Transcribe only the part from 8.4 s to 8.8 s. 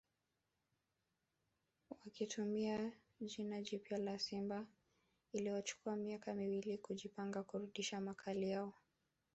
yao